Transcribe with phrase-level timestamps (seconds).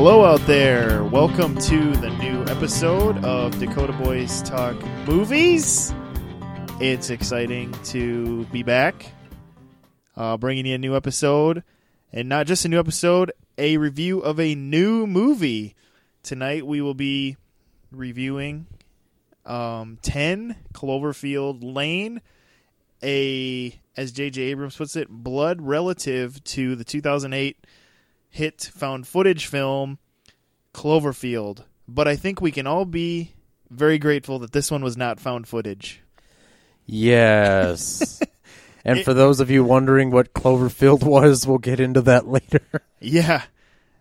[0.00, 1.02] Hello out there.
[1.02, 5.92] Welcome to the new episode of Dakota Boys Talk Movies.
[6.80, 9.10] It's exciting to be back,
[10.16, 11.64] uh, bringing you a new episode,
[12.12, 15.74] and not just a new episode, a review of a new movie.
[16.22, 17.36] Tonight we will be
[17.90, 18.68] reviewing
[19.46, 22.20] um, 10 Cloverfield Lane,
[23.02, 24.42] a, as J.J.
[24.42, 27.56] Abrams puts it, blood relative to the 2008
[28.30, 29.98] hit found footage film
[30.74, 31.64] Cloverfield.
[31.86, 33.32] But I think we can all be
[33.70, 36.02] very grateful that this one was not found footage.
[36.86, 38.20] Yes.
[38.84, 42.60] and It- for those of you wondering what Cloverfield was, we'll get into that later.
[43.00, 43.42] Yeah,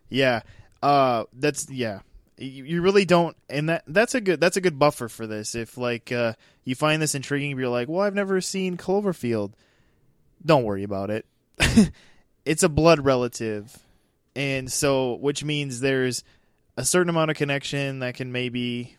[0.10, 0.42] yeah.
[0.82, 2.00] Uh, that's yeah.
[2.38, 5.56] You, you really don't, and that that's a good that's a good buffer for this.
[5.56, 6.34] If like uh,
[6.66, 9.54] you find this intriguing, but you're like, well, I've never seen Cloverfield.
[10.46, 11.26] Don't worry about it.
[12.46, 13.76] it's a blood relative,
[14.38, 16.24] and so which means there's
[16.78, 18.96] a certain amount of connection that can maybe,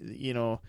[0.00, 0.60] you know,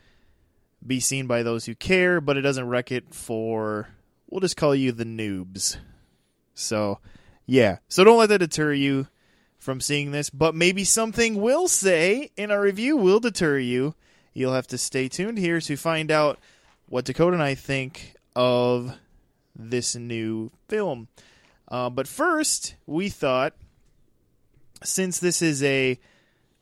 [0.85, 3.87] be seen by those who care, but it doesn't wreck it for.
[4.29, 5.77] We'll just call you the noobs.
[6.53, 6.99] So,
[7.45, 7.77] yeah.
[7.87, 9.07] So don't let that deter you
[9.57, 13.95] from seeing this, but maybe something we'll say in our review will deter you.
[14.33, 16.39] You'll have to stay tuned here to find out
[16.89, 18.97] what Dakota and I think of
[19.55, 21.07] this new film.
[21.69, 23.53] Uh, but first, we thought
[24.83, 25.99] since this is a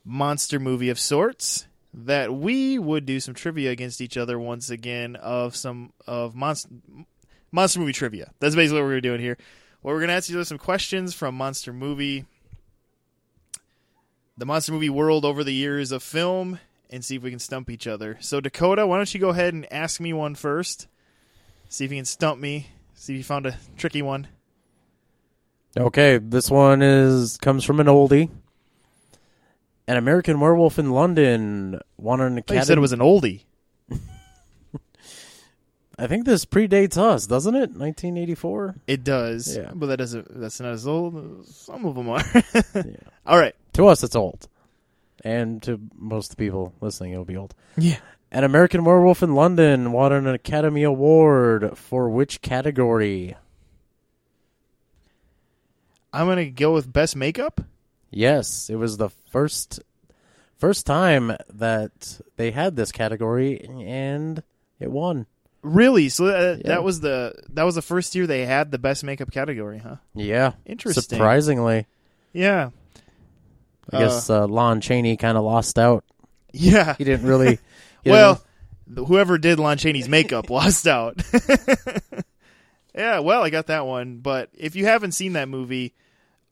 [0.05, 5.15] monster movie of sorts, that we would do some trivia against each other once again
[5.17, 6.69] of some of monster
[7.51, 8.31] monster movie trivia.
[8.39, 9.37] That's basically what we're doing here.
[9.83, 12.25] Well, we're to ask you some questions from Monster Movie,
[14.37, 17.69] the Monster Movie world over the years of film, and see if we can stump
[17.69, 18.17] each other.
[18.21, 20.87] So, Dakota, why don't you go ahead and ask me one first?
[21.67, 22.67] See if you can stump me.
[22.93, 24.27] See if you found a tricky one.
[25.77, 28.29] Okay, this one is comes from an oldie.
[29.87, 32.59] An American Werewolf in London won an Academy.
[32.59, 33.43] you said it was an oldie.
[35.97, 37.71] I think this predates us, doesn't it?
[37.71, 38.75] 1984.
[38.87, 39.71] It does, Yeah.
[39.73, 40.39] but that doesn't.
[40.39, 41.41] That's not as old.
[41.41, 42.23] as Some of them are.
[42.75, 42.83] Yeah.
[43.25, 43.55] All right.
[43.73, 44.47] To us, it's old,
[45.23, 47.53] and to most people listening, it'll be old.
[47.77, 47.97] Yeah.
[48.31, 53.35] An American Werewolf in London won an Academy Award for which category?
[56.13, 57.61] I'm gonna go with best makeup.
[58.09, 59.79] Yes, it was the first
[60.57, 64.43] first time that they had this category, and
[64.79, 65.25] it won.
[65.63, 66.09] Really?
[66.09, 66.67] So that, Yeah.
[66.69, 69.97] that was the that was the first year they had the best makeup category, huh?
[70.15, 71.03] Yeah, Interesting.
[71.17, 71.85] surprisingly.
[72.33, 72.71] Yeah.
[73.93, 76.03] I guess uh, Lon Chaney kind of lost out.
[76.53, 76.95] Yeah.
[76.97, 77.59] He didn't really.
[78.05, 78.41] well,
[78.93, 81.21] th- whoever did Lon Chaney's makeup lost out.
[82.95, 84.17] yeah, well, I got that one.
[84.17, 85.93] But if you haven't seen that movie,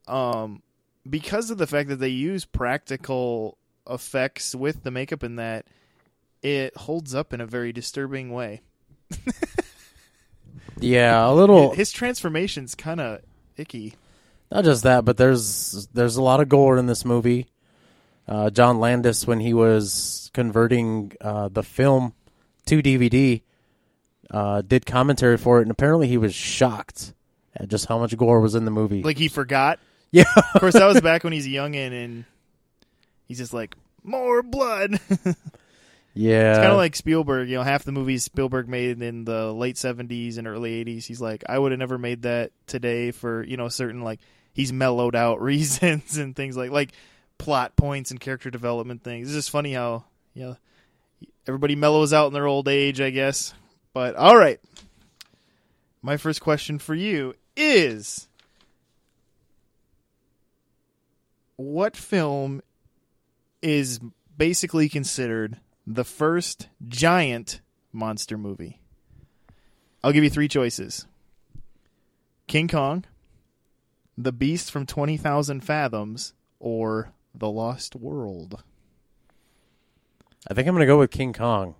[0.08, 0.62] um,
[1.10, 3.58] because of the fact that they use practical
[3.90, 5.66] effects with the makeup in that,
[6.42, 8.62] it holds up in a very disturbing way.
[10.80, 11.74] yeah, a little.
[11.74, 13.22] His transformation's kind of
[13.58, 13.96] icky.
[14.52, 17.48] Not just that, but there's there's a lot of gore in this movie.
[18.28, 22.14] Uh, John Landis, when he was converting uh, the film
[22.68, 23.42] to DVD,
[24.32, 27.14] uh, did commentary for it, and apparently he was shocked
[27.56, 29.04] at just how much gore was in the movie.
[29.04, 29.80] Like he forgot.
[30.12, 32.26] yeah, Of course, that was back when he's a youngin, and
[33.26, 35.00] he's just like more blood.
[36.14, 36.50] yeah.
[36.52, 37.50] It's kind of like Spielberg.
[37.50, 41.06] You know, half the movies Spielberg made in the late seventies and early eighties.
[41.06, 44.20] He's like, I would have never made that today for you know certain like
[44.54, 46.92] he's mellowed out reasons and things like like
[47.38, 49.28] plot points and character development things.
[49.28, 50.58] It's just funny how you know
[51.48, 53.54] everybody mellows out in their old age, I guess.
[53.94, 54.60] But all right,
[56.02, 58.28] my first question for you is.
[61.56, 62.62] What film
[63.62, 64.00] is
[64.38, 68.80] basically considered the first giant monster movie.
[70.04, 71.06] I'll give you three choices
[72.48, 73.06] King Kong,
[74.18, 78.64] The Beast from 20,000 Fathoms, or The Lost World.
[80.50, 81.76] I think I'm gonna go with King Kong.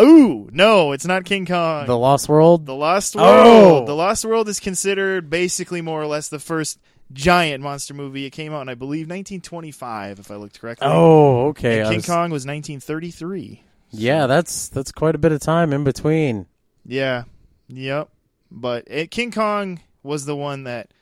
[0.00, 1.86] Ooh, no, it's not King Kong.
[1.86, 2.66] The Lost World.
[2.66, 3.46] The Lost World.
[3.46, 3.86] Oh!
[3.86, 6.78] The Lost World is considered basically more or less the first
[7.12, 8.24] giant monster movie.
[8.24, 10.88] It came out in, I believe, 1925, if I looked correctly.
[10.90, 11.80] oh, okay.
[11.80, 13.62] And King was- Kong was 1933.
[13.94, 16.46] Yeah, that's that's quite a bit of time in between.
[16.86, 17.24] Yeah.
[17.68, 18.08] Yep.
[18.50, 20.92] But it, King Kong was the one that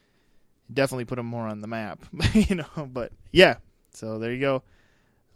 [0.72, 2.00] definitely put him more on the map,
[2.34, 2.88] you know.
[2.92, 3.56] But yeah,
[3.92, 4.62] so there you go.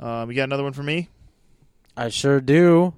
[0.01, 1.09] Um, you got another one for me?
[1.97, 2.93] I sure do.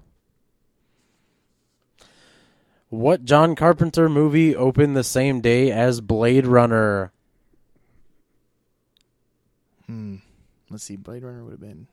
[2.88, 7.12] What John Carpenter movie opened the same day as Blade Runner?
[9.86, 10.16] Hmm.
[10.70, 11.86] let's see, Blade Runner would have been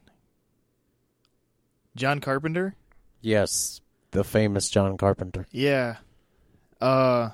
[1.95, 2.75] John Carpenter.
[3.21, 3.81] Yes,
[4.11, 5.45] the famous John Carpenter.
[5.51, 5.97] Yeah.
[6.81, 7.29] Uh,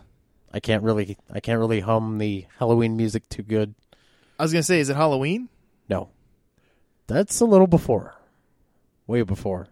[0.53, 3.73] I can't really I can't really hum the Halloween music too good.
[4.37, 5.49] I was gonna say, is it Halloween?
[5.89, 6.09] No.
[7.07, 8.15] That's a little before.
[9.07, 9.67] Way before.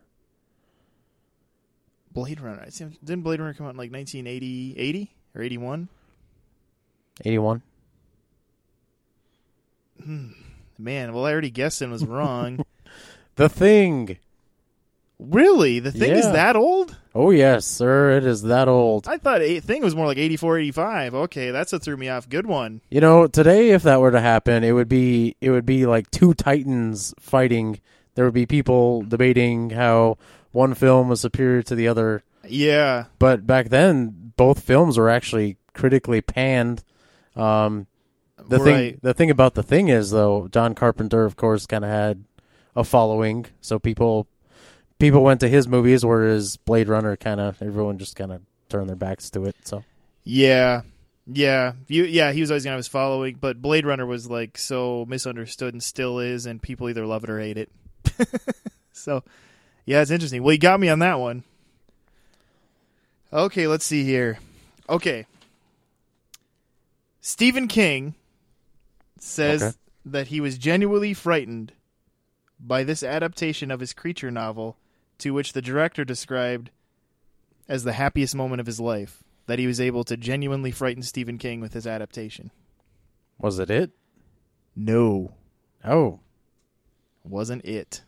[2.18, 2.66] Blade Runner.
[3.04, 5.88] Didn't Blade Runner come out in like 1980, 80 or 81?
[7.24, 7.62] 81.
[10.04, 10.28] Hmm.
[10.80, 12.66] Man, well, I already guessed and was wrong.
[13.36, 14.18] The Thing.
[15.19, 15.80] really?
[15.80, 16.98] The thing is that old?
[17.14, 19.08] Oh yes, sir, it is that old.
[19.08, 21.14] I thought a thing was more like 84, 85.
[21.14, 22.28] Okay, that's what threw me off.
[22.28, 22.81] Good one.
[22.90, 26.10] You know, today if that were to happen, it would be it would be like
[26.10, 27.80] two titans fighting.
[28.16, 30.18] There would be people debating how
[30.57, 32.24] one film was superior to the other.
[32.48, 33.06] Yeah.
[33.19, 36.83] But back then, both films were actually critically panned.
[37.36, 37.86] Um,
[38.48, 38.65] the right.
[38.65, 42.24] thing the thing about the thing is though, John Carpenter, of course, kind of had
[42.75, 44.27] a following, so people
[44.98, 48.89] people went to his movies, whereas Blade Runner kind of everyone just kind of turned
[48.89, 49.56] their backs to it.
[49.63, 49.83] So
[50.24, 50.81] Yeah.
[51.27, 51.74] Yeah.
[51.88, 54.57] You, yeah, he was always going to have his following, but Blade Runner was like
[54.57, 57.69] so misunderstood and still is, and people either love it or hate it.
[58.92, 59.24] so,
[59.88, 60.44] yeah, it's interesting.
[60.44, 61.44] Well, you got me on that one.
[63.34, 64.38] Okay, let's see here.
[64.88, 65.25] Okay.
[67.22, 68.13] Stephen King
[69.19, 69.78] says Okay.
[70.06, 71.74] that he was genuinely frightened
[72.60, 74.78] by this adaptation of his creature novel,
[75.19, 76.69] to which the director described
[77.68, 79.24] as the happiest moment of his life.
[79.48, 82.51] That he was able to genuinely frighten Stephen King with his adaptation.
[83.40, 83.92] was it it?
[84.75, 85.31] No,
[85.86, 86.19] Oh,
[87.24, 88.01] wasn't it.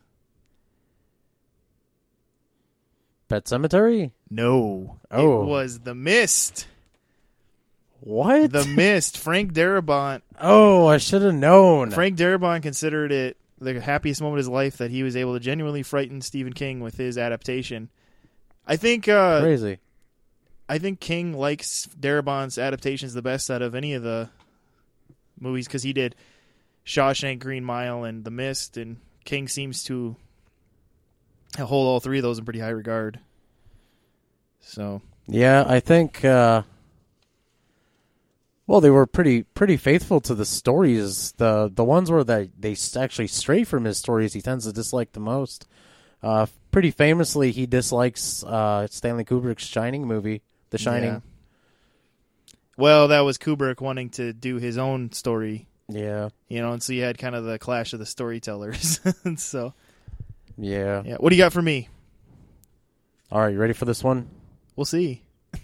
[3.30, 4.10] Pet Sematary.
[4.28, 5.42] No, Oh.
[5.42, 6.66] it was The Mist.
[8.00, 8.52] What?
[8.52, 9.16] The Mist.
[9.16, 10.22] Frank Darabont.
[10.40, 11.90] oh, I should have known.
[11.90, 15.40] Frank Darabont considered it the happiest moment of his life that he was able to
[15.40, 17.88] genuinely frighten Stephen King with his adaptation.
[18.66, 19.78] I think uh, Crazy.
[20.68, 24.30] I think King likes Darabont's adaptations the best out of any of the
[25.38, 26.14] movies because he did
[26.86, 30.16] Shawshank, Green Mile, and The Mist, and King seems to
[31.58, 33.20] hold all three of those in pretty high regard.
[34.60, 36.24] So Yeah, I think.
[36.24, 36.62] Uh,
[38.66, 41.32] well, they were pretty pretty faithful to the stories.
[41.32, 45.12] The the ones where they they actually stray from his stories, he tends to dislike
[45.12, 45.66] the most.
[46.22, 51.08] Uh, pretty famously, he dislikes uh, Stanley Kubrick's Shining movie, The Shining.
[51.10, 51.20] Yeah.
[52.76, 56.92] Well, that was Kubrick wanting to do his own story, Yeah, you know, and so
[56.92, 59.00] you had kind of the clash of the storytellers.
[59.36, 59.74] so
[60.60, 61.02] yeah.
[61.04, 61.88] yeah, what do you got for me?
[63.32, 64.28] All right, you ready for this one?
[64.76, 65.22] We'll see.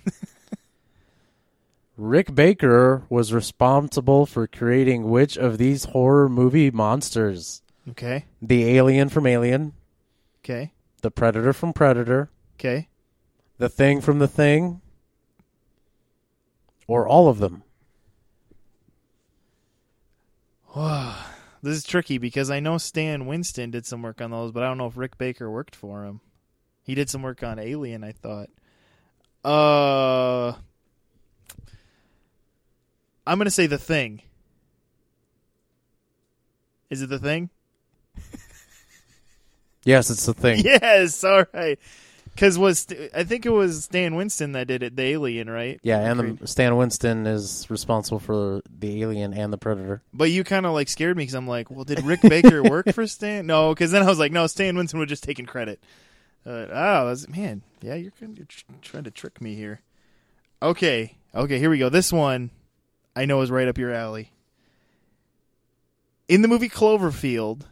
[1.96, 7.62] Rick Baker was responsible for creating which of these horror movie monsters?
[7.90, 9.72] Okay, The alien from Alien,
[10.42, 10.72] okay,
[11.02, 12.88] the Predator from Predator, okay.
[13.58, 14.80] the Thing from The Thing,
[16.88, 17.62] or all of them?
[21.62, 24.66] This is tricky because I know Stan Winston did some work on those, but I
[24.66, 26.20] don't know if Rick Baker worked for him.
[26.82, 28.50] He did some work on Alien, I thought.
[29.44, 30.56] Uh
[33.26, 34.22] I'm going to say The Thing.
[36.90, 37.50] Is it The Thing?
[39.84, 40.58] Yes, it's The Thing.
[40.64, 41.78] Yes, all right.
[42.36, 45.80] Cuz was I think it was Stan Winston that did it, the Alien, right?
[45.82, 50.02] Yeah, and the, Stan Winston is responsible for the Alien and the Predator.
[50.12, 52.92] But you kind of like scared me because I'm like, well, did Rick Baker work
[52.92, 53.46] for Stan?
[53.46, 55.80] No, because then I was like, no, Stan Winston would just taken credit.
[56.46, 58.12] Uh, oh, that's, man, yeah, you're,
[58.46, 59.80] tr- trying to trick me here.
[60.62, 61.88] Okay, okay, here we go.
[61.88, 62.50] This one
[63.16, 64.30] I know is right up your alley.
[66.28, 67.62] In the movie Cloverfield,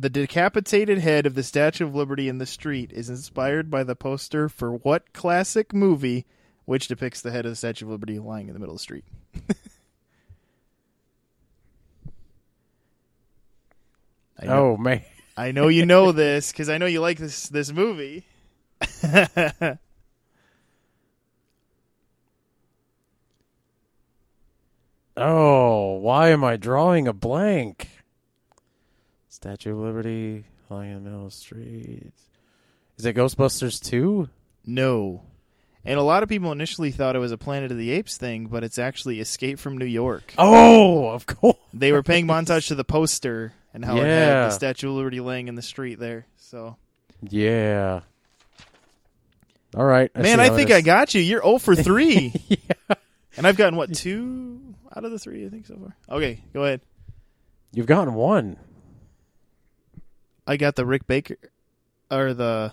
[0.00, 3.94] the decapitated head of the Statue of Liberty in the street is inspired by the
[3.94, 6.26] poster for what classic movie
[6.64, 8.82] which depicts the head of the Statue of Liberty lying in the middle of the
[8.82, 9.04] street?
[14.40, 15.02] I know, Oh man,
[15.36, 18.26] I know you know this because I know you like this this movie.
[25.16, 28.03] oh, why am I drawing a blank?
[29.44, 32.14] Statue of Liberty, lying in the middle of the street.
[32.96, 34.30] Is it Ghostbusters two?
[34.64, 35.20] no,
[35.84, 38.46] and a lot of people initially thought it was a Planet of the Apes thing,
[38.46, 40.32] but it's actually Escape from New York.
[40.38, 41.58] Oh, of course.
[41.74, 45.20] They were paying montage to the poster and how it had the Statue of Liberty
[45.20, 46.24] laying in the street there.
[46.38, 46.78] So,
[47.20, 48.00] Yeah.
[49.76, 50.70] All right, man, I think.
[50.70, 51.20] I got you.
[51.20, 52.32] You're 0 for 3.
[52.48, 52.96] yeah.
[53.36, 54.58] and I've gotten, what, two
[54.96, 56.16] out of the three, I think, so far?
[56.16, 56.80] Okay, go ahead.
[57.74, 58.56] You've gotten one.
[60.46, 61.36] I got the Rick Baker
[62.10, 62.72] or the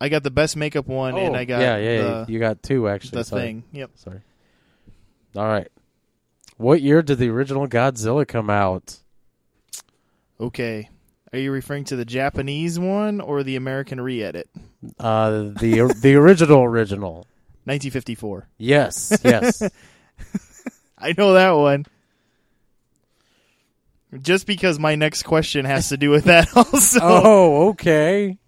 [0.00, 2.02] I got the best makeup one, and I got Oh, yeah, yeah.
[2.02, 3.18] the, you got two actually.
[3.18, 3.42] the sorry.
[3.42, 3.64] thing.
[3.72, 3.90] Yep.
[3.94, 4.20] Sorry.
[5.34, 5.68] All right.
[6.58, 8.98] What year did the original Godzilla come out?
[10.40, 10.90] Okay.
[11.32, 14.48] Are you referring to the Japanese one or the American re-edit?
[14.98, 17.26] Uh, the the original original.
[17.64, 18.48] 1954.
[18.58, 19.60] Yes, yes.
[20.98, 21.84] I know that one.
[24.22, 27.00] Just because my next question has to do with that also.
[27.02, 28.38] oh, okay.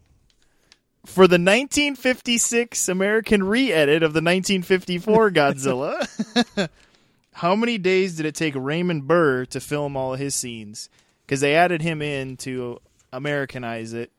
[1.05, 6.69] For the 1956 American re-edit of the 1954 Godzilla,
[7.33, 10.91] how many days did it take Raymond Burr to film all of his scenes?
[11.27, 12.81] Because they added him in to
[13.13, 14.11] Americanize it.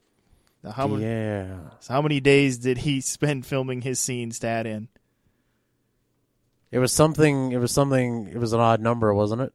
[0.64, 1.56] Now, How, many, yeah.
[1.80, 4.90] so how many days did he spend filming his scenes to add in?
[6.72, 7.52] It was something.
[7.52, 8.28] It was something.
[8.28, 9.54] It was an odd number, wasn't it?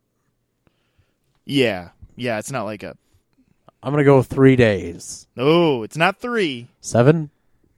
[1.44, 1.90] Yeah.
[2.16, 2.96] Yeah, it's not like a.
[3.82, 5.26] I'm gonna go three days.
[5.36, 6.68] No, it's not three.
[6.80, 7.30] Seven.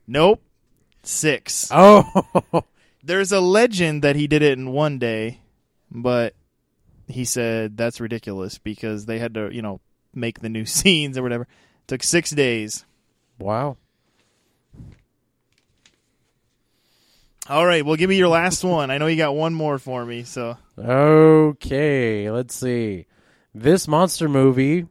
[0.07, 0.41] Nope.
[1.03, 1.69] Six.
[1.73, 2.63] Oh,
[3.03, 5.39] There's a legend that he did it in one day,
[5.91, 6.33] but
[7.07, 9.79] he said that's ridiculous because they had to, you know,
[10.13, 11.43] make the new scenes or whatever.
[11.43, 12.85] It took six days.
[13.39, 13.77] wow.
[17.49, 18.91] All right, well, give me your last one.
[18.91, 23.05] I know you got one more for me, so Okay, let's see.
[23.59, 24.85] This monster movie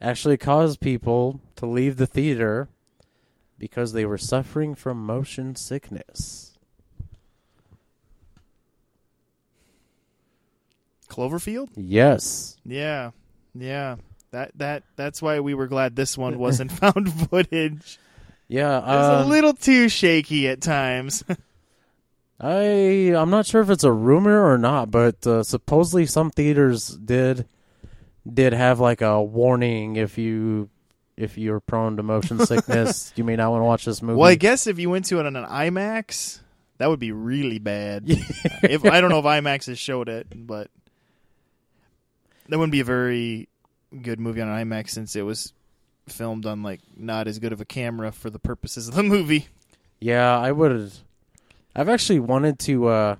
[0.00, 2.68] actually caused people to leave the theater
[3.60, 6.58] because they were suffering from motion sickness.
[11.08, 11.68] Cloverfield.
[11.76, 12.56] Yes.
[12.64, 13.12] Yeah,
[13.54, 13.96] yeah.
[14.32, 18.00] That that that's why we were glad this one wasn't found footage.
[18.48, 21.22] Yeah, It was a um, little too shaky at times.
[22.40, 26.88] I I'm not sure if it's a rumor or not, but uh, supposedly some theaters
[26.88, 27.46] did
[28.30, 30.68] did have like a warning if you
[31.16, 34.18] if you're prone to motion sickness, you may not want to watch this movie.
[34.18, 36.40] well, I guess if you went to it on an IMAX,
[36.78, 38.04] that would be really bad.
[38.06, 40.68] if I don't know if IMAX has showed it, but
[42.48, 43.48] that wouldn't be a very
[44.00, 45.52] good movie on an IMAX since it was
[46.08, 49.48] filmed on like not as good of a camera for the purposes of the movie.
[50.00, 50.92] Yeah, I would.
[51.76, 52.86] I've actually wanted to.
[52.88, 53.16] uh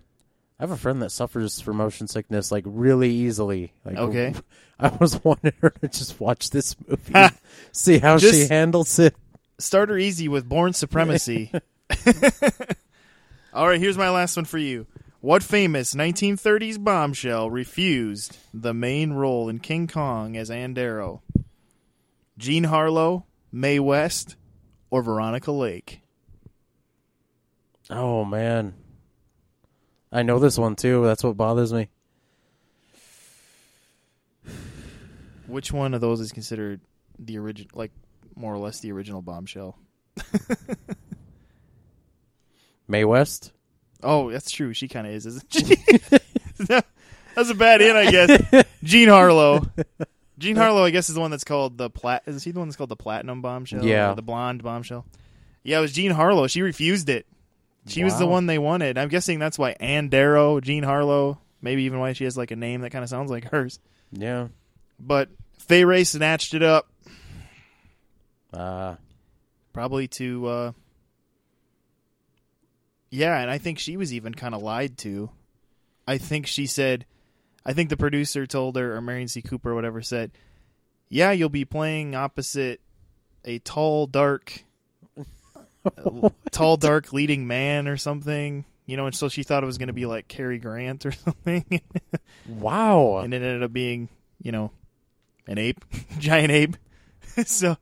[0.62, 3.72] I have a friend that suffers from motion sickness like really easily.
[3.84, 4.32] Like, Okay.
[4.78, 7.34] I was wanting her to just watch this movie,
[7.72, 9.16] see how she handles it.
[9.58, 11.50] Start her easy with Bourne Supremacy.
[13.52, 14.86] All right, here's my last one for you.
[15.20, 21.22] What famous 1930s bombshell refused the main role in King Kong as Ann Darrow?
[22.38, 24.36] Jean Harlow, Mae West,
[24.90, 26.02] or Veronica Lake?
[27.90, 28.74] Oh man,
[30.12, 31.04] I know this one too.
[31.04, 31.88] That's what bothers me.
[35.46, 36.80] Which one of those is considered
[37.18, 37.90] the original, like
[38.36, 39.78] more or less the original bombshell?
[42.88, 43.52] Mae West.
[44.02, 44.74] Oh, that's true.
[44.74, 45.76] She kind of is, isn't she?
[47.34, 48.64] that's a bad in, I guess.
[48.82, 49.66] Jean Harlow.
[50.38, 52.24] Jean Harlow, I guess, is the one that's called the plat.
[52.26, 53.84] Is he the one that's called the platinum bombshell?
[53.84, 54.12] Yeah.
[54.12, 55.06] Or the blonde bombshell.
[55.62, 56.48] Yeah, it was Jean Harlow.
[56.48, 57.26] She refused it.
[57.86, 58.96] She was the one they wanted.
[58.96, 62.56] I'm guessing that's why Ann Darrow, Jean Harlow, maybe even why she has like a
[62.56, 63.80] name that kind of sounds like hers.
[64.12, 64.48] Yeah.
[65.00, 66.88] But Fay Wray snatched it up,
[68.52, 68.96] Uh,
[69.72, 70.46] probably to.
[70.46, 70.72] uh
[73.10, 75.30] Yeah, and I think she was even kind of lied to.
[76.06, 77.04] I think she said,
[77.64, 79.42] I think the producer told her, or Merian C.
[79.42, 80.32] Cooper, or whatever, said,
[81.08, 82.80] "Yeah, you'll be playing opposite
[83.44, 84.64] a tall, dark,
[86.50, 89.88] tall, dark leading man or something." You know, and so she thought it was going
[89.88, 91.80] to be like Cary Grant or something,
[92.48, 93.18] wow.
[93.18, 94.08] and it ended up being,
[94.42, 94.72] you know,
[95.46, 95.84] an ape,
[96.18, 96.76] giant ape.
[97.46, 97.76] so,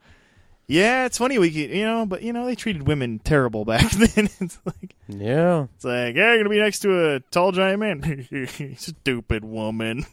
[0.67, 3.91] yeah, it's funny we could, you know, but you know they treated women terrible back
[3.91, 4.29] then.
[4.41, 5.67] it's like yeah.
[5.75, 8.77] it's like, yeah, you're gonna be next to a tall giant man.
[8.77, 10.07] Stupid woman.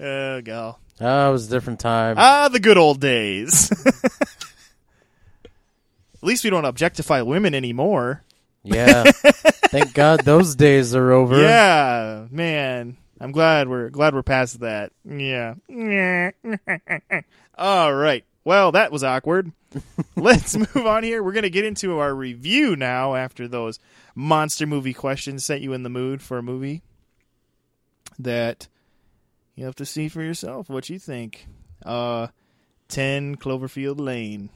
[0.00, 0.76] oh god.
[1.00, 2.16] Ah, it was a different time.
[2.18, 3.70] Ah, the good old days.
[6.24, 8.24] At least we don't objectify women anymore.
[8.62, 9.02] yeah.
[9.12, 11.38] Thank God those days are over.
[11.38, 12.96] Yeah, man.
[13.20, 14.90] I'm glad we're glad we're past that.
[15.04, 15.56] Yeah.
[17.58, 18.24] All right.
[18.42, 19.52] Well, that was awkward.
[20.16, 21.22] Let's move on here.
[21.22, 23.78] We're going to get into our review now after those
[24.14, 26.80] monster movie questions set you in the mood for a movie
[28.18, 28.66] that
[29.56, 31.48] you have to see for yourself what you think.
[31.84, 32.28] Uh
[32.88, 34.48] 10 Cloverfield Lane.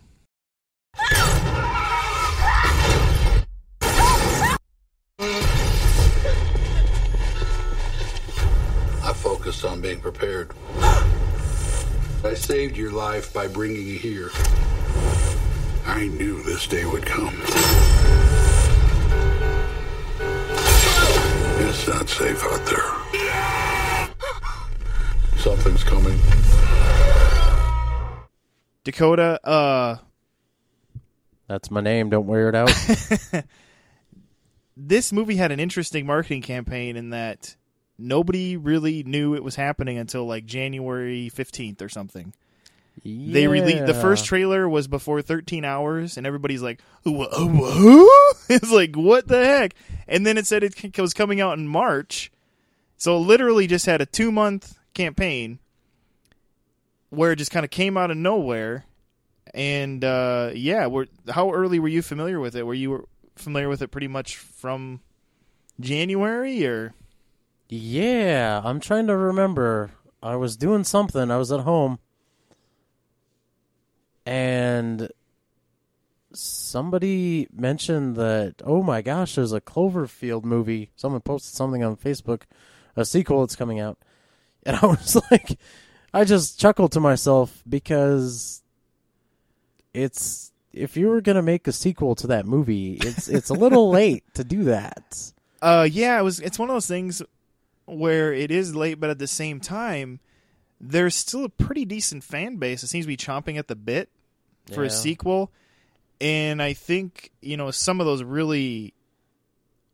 [9.48, 10.50] Focused on being prepared.
[12.22, 14.28] I saved your life by bringing you here.
[15.86, 17.34] I knew this day would come.
[21.66, 22.92] It's not safe out there.
[25.38, 26.18] Something's coming.
[28.84, 29.96] Dakota, uh,
[31.46, 32.10] That's my name.
[32.10, 32.70] Don't wear it out.
[34.76, 37.56] this movie had an interesting marketing campaign in that
[37.98, 42.32] nobody really knew it was happening until like January 15th or something.
[43.32, 48.10] They released the first trailer was before 13 hours, and everybody's like, "Wha- who?"
[48.48, 49.74] It's like, what the heck?
[50.08, 52.32] And then it said it c- was coming out in March,
[52.96, 55.58] so it literally just had a two month campaign
[57.10, 58.84] where it just kind of came out of nowhere.
[59.54, 62.64] And uh, yeah, were how early were you familiar with it?
[62.64, 65.00] Were you familiar with it pretty much from
[65.78, 66.94] January or?
[67.68, 69.90] Yeah, I'm trying to remember.
[70.22, 71.30] I was doing something.
[71.30, 71.98] I was at home.
[74.24, 75.10] And
[76.32, 80.90] somebody mentioned that, oh my gosh, there's a Cloverfield movie.
[80.96, 82.42] Someone posted something on Facebook,
[82.96, 83.98] a sequel that's coming out.
[84.66, 85.56] And I was like,
[86.12, 88.60] I just chuckled to myself because
[89.94, 93.54] it's, if you were going to make a sequel to that movie, it's, it's a
[93.54, 95.32] little late to do that.
[95.62, 96.40] Uh, yeah, it was.
[96.40, 97.22] It's one of those things
[97.88, 100.20] where it is late, but at the same time,
[100.80, 102.82] there's still a pretty decent fan base.
[102.82, 104.10] It seems to be chomping at the bit
[104.72, 105.50] for a sequel,
[106.20, 108.94] and I think you know some of those really,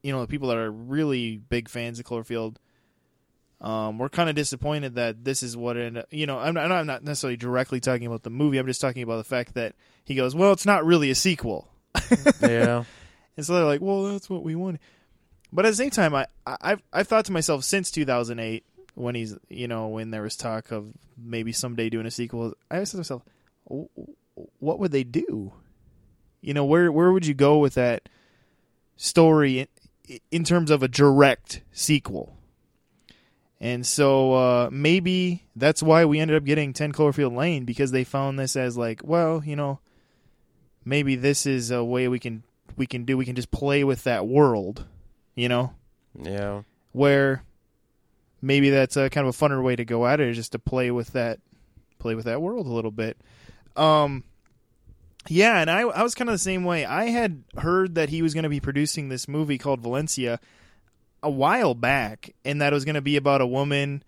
[0.02, 2.56] you know, the people that are really big fans of Cloverfield.
[3.60, 6.06] Um, we're kind of disappointed that this is what it.
[6.10, 8.58] You know, I'm not, I'm not necessarily directly talking about the movie.
[8.58, 11.68] I'm just talking about the fact that he goes, "Well, it's not really a sequel."
[12.42, 12.84] Yeah.
[13.36, 14.80] And so they're like, "Well, that's what we wanted."
[15.54, 18.64] But at the same time, I, I I've thought to myself since 2008
[18.96, 22.78] when he's you know when there was talk of maybe someday doing a sequel, I
[22.78, 23.22] asked myself,
[23.68, 24.16] "W- w-
[24.58, 25.52] what would they do?
[26.40, 28.08] You know, where where would you go with that
[28.96, 29.60] story
[30.08, 32.36] in, in terms of a direct sequel?
[33.60, 38.04] And so uh, maybe that's why we ended up getting 10 Cloverfield Lane because they
[38.04, 39.78] found this as like, well, you know,
[40.84, 42.42] maybe this is a way we can
[42.76, 44.84] we can do we can just play with that world,
[45.34, 45.72] you know,
[46.20, 46.62] Yeah.
[46.92, 47.42] where
[48.42, 50.58] maybe that's a kind of a funner way to go at it is just to
[50.58, 51.40] play with that
[51.98, 53.16] play with that world a little bit.
[53.76, 54.24] Um
[55.28, 56.84] yeah, and I I was kind of the same way.
[56.84, 60.38] I had heard that he was going to be producing this movie called Valencia
[61.22, 64.02] a while back and that it was going to be about a woman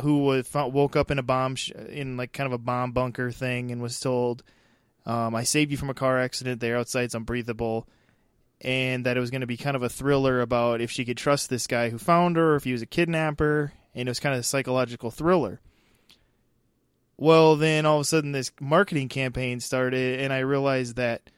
[0.00, 3.32] who was woke up in a bomb sh- in like kind of a bomb bunker
[3.32, 4.44] thing and was told
[5.06, 6.60] um, I saved you from a car accident.
[6.60, 7.86] There outside's unbreathable.
[8.60, 11.16] And that it was going to be kind of a thriller about if she could
[11.16, 13.72] trust this guy who found her, or if he was a kidnapper.
[13.94, 15.60] And it was kind of a psychological thriller.
[17.16, 21.30] Well, then all of a sudden, this marketing campaign started, and I realized that.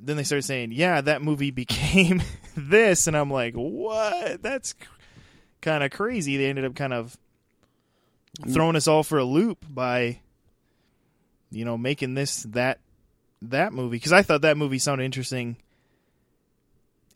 [0.00, 2.22] Then they started saying, "Yeah, that movie became
[2.56, 4.42] this," and I'm like, "What?
[4.42, 4.74] That's
[5.60, 7.16] kind of crazy." They ended up kind of
[8.40, 8.52] mm.
[8.52, 10.20] throwing us all for a loop by
[11.54, 12.80] you know, making this that
[13.42, 15.56] that movie because I thought that movie sounded interesting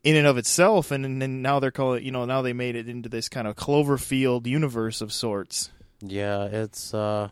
[0.03, 2.87] in and of itself, and then now they're calling you know now they made it
[2.87, 5.71] into this kind of Cloverfield universe of sorts.
[6.01, 7.29] Yeah, it's uh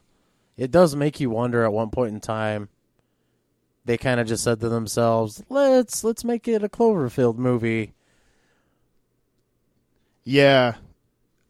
[0.58, 2.70] it does make you wonder at one point in time
[3.86, 7.94] they kind of just said to themselves, "Let's let's make it a Cloverfield movie."
[10.26, 10.76] Yeah,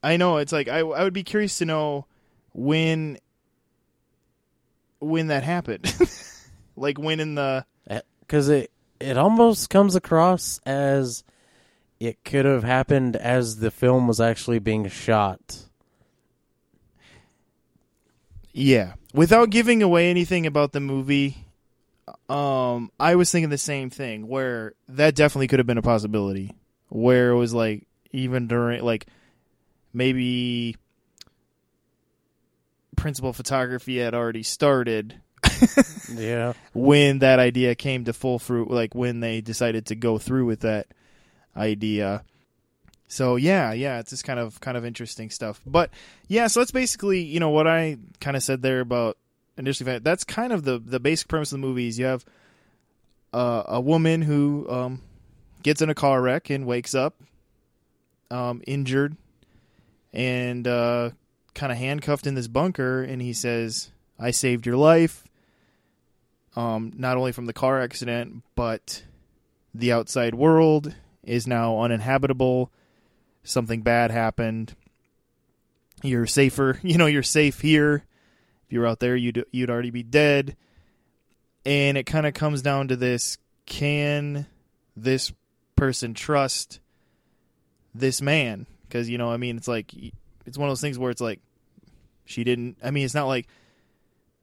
[0.03, 0.38] I know.
[0.38, 2.06] It's like I I would be curious to know
[2.53, 3.17] when
[4.99, 5.91] when that happened,
[6.75, 7.65] like when in the
[8.27, 11.24] Cuz it it almost comes across as
[12.00, 15.66] it could have happened as the film was actually being shot.
[18.54, 18.94] Yeah.
[19.14, 21.46] Without giving away anything about the movie,
[22.30, 26.54] um, I was thinking the same thing where that definitely could have been a possibility.
[26.90, 29.08] Where it was like even during like
[29.94, 30.78] maybe
[32.96, 35.20] principal photography had already started
[36.15, 36.54] Yeah.
[36.74, 40.62] when that idea came to full fruit like when they decided to go through with
[40.62, 40.88] that
[41.56, 42.24] idea.
[43.08, 45.62] So yeah yeah it's just kind of kind of interesting stuff.
[45.65, 45.91] But
[46.28, 49.17] yeah so that's basically you know what i kind of said there about
[49.58, 52.24] initially that's kind of the the basic premise of the movies you have
[53.34, 55.02] uh, a woman who um,
[55.63, 57.15] gets in a car wreck and wakes up
[58.32, 59.15] um, injured
[60.13, 61.10] and uh,
[61.54, 65.24] kind of handcuffed in this bunker and he says i saved your life
[66.58, 69.04] um, not only from the car accident, but
[69.76, 70.93] the outside world
[71.24, 72.72] is now uninhabitable.
[73.43, 74.76] Something bad happened.
[76.02, 78.04] You're safer, you know, you're safe here.
[78.65, 80.58] If you were out there, you'd you'd already be dead.
[81.63, 84.48] And it kind of comes down to this: Can
[84.96, 85.32] this
[85.76, 86.80] person trust
[87.93, 88.65] this man?
[88.82, 89.93] Because you know, I mean, it's like
[90.46, 91.39] it's one of those things where it's like
[92.26, 92.78] she didn't.
[92.84, 93.48] I mean, it's not like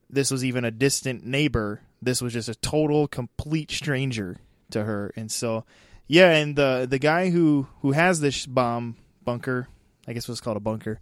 [0.09, 1.81] this was even a distant neighbor.
[2.01, 4.37] This was just a total, complete stranger
[4.71, 5.65] to her, and so
[6.07, 6.31] yeah.
[6.31, 9.67] And the the guy who who has this bomb bunker,
[10.07, 10.99] I guess what's called a bunker,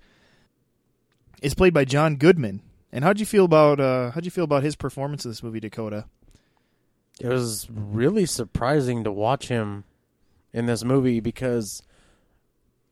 [1.41, 2.61] is played by John Goodman.
[2.91, 5.59] And how'd you feel about uh, how'd you feel about his performance in this movie,
[5.59, 6.05] Dakota?
[7.19, 9.83] It was really surprising to watch him
[10.51, 11.83] in this movie because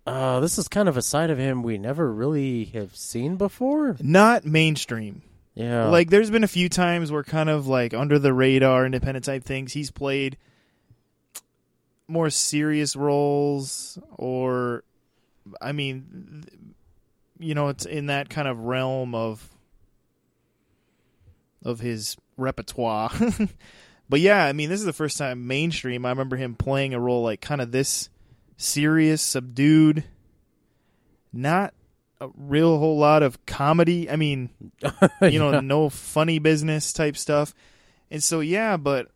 [0.05, 3.97] uh, this is kind of a side of him we never really have seen before.
[4.01, 5.21] Not mainstream.
[5.53, 9.25] Yeah, Like there's been a few times where kind of like under the radar independent
[9.25, 10.37] type things he's played
[12.07, 14.83] more serious roles or
[15.61, 16.45] I mean
[17.39, 19.47] you know it's in that kind of realm of
[21.63, 23.11] of his repertoire.
[24.09, 26.99] but yeah, I mean this is the first time mainstream I remember him playing a
[26.99, 28.09] role like kind of this
[28.57, 30.03] serious, subdued,
[31.33, 31.73] not
[32.21, 34.09] a real whole lot of comedy.
[34.09, 34.49] I mean,
[35.21, 35.59] you know, Yeah.
[35.59, 37.53] no funny business type stuff.
[38.09, 39.07] And so, yeah, but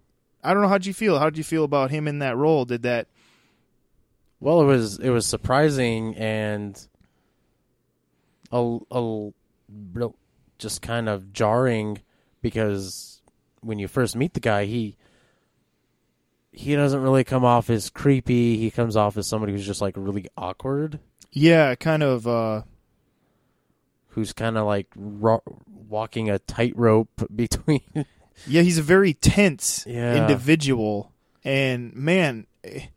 [0.44, 0.68] I don't know.
[0.70, 1.20] How'd you feel?
[1.20, 2.66] How'd you feel about him in that role?
[2.66, 3.08] Did that,
[4.40, 6.76] Well, it was it was surprising and
[8.52, 9.30] a a
[9.94, 10.16] real
[10.58, 12.00] just kind of jarring
[12.42, 13.22] because
[13.62, 14.96] when you first meet the guy, he
[16.52, 18.58] he doesn't really come off as creepy.
[18.58, 21.00] He comes off as somebody who's just like really awkward,
[21.32, 22.62] yeah, kind of, uh,
[24.16, 27.82] who's kind of like ro- walking a tightrope between.
[28.48, 30.16] yeah, he's a very tense Yeah.
[30.22, 31.12] individual.
[31.44, 32.88] And man, eh,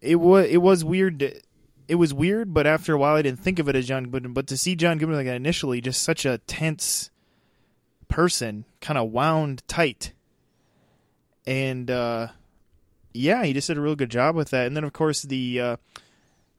[0.00, 1.18] it was, it was weird.
[1.20, 1.40] To,
[1.88, 4.32] it was weird, but after a while, I didn't think of it as John Goodman.
[4.32, 7.10] But to see John Goodman like that initially, just such a tense
[8.08, 10.12] person, kind of wound tight.
[11.46, 12.28] And uh,
[13.12, 14.66] yeah, he just did a real good job with that.
[14.66, 15.76] And then of course the uh,